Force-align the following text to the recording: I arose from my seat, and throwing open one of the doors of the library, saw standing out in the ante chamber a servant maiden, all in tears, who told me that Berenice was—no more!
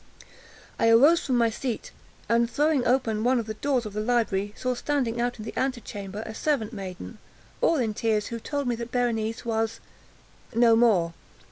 I 0.79 0.89
arose 0.89 1.23
from 1.23 1.37
my 1.37 1.51
seat, 1.51 1.91
and 2.27 2.49
throwing 2.49 2.87
open 2.87 3.23
one 3.23 3.37
of 3.39 3.45
the 3.45 3.53
doors 3.53 3.85
of 3.85 3.93
the 3.93 3.99
library, 4.01 4.51
saw 4.57 4.73
standing 4.73 5.21
out 5.21 5.37
in 5.37 5.45
the 5.45 5.55
ante 5.55 5.79
chamber 5.79 6.23
a 6.25 6.33
servant 6.33 6.73
maiden, 6.73 7.19
all 7.61 7.75
in 7.75 7.93
tears, 7.93 8.25
who 8.29 8.39
told 8.39 8.67
me 8.67 8.73
that 8.77 8.91
Berenice 8.91 9.45
was—no 9.45 10.75
more! 10.75 11.13